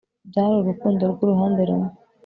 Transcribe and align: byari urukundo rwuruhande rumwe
byari 0.29 0.53
urukundo 0.57 1.01
rwuruhande 1.11 1.61
rumwe 1.69 1.89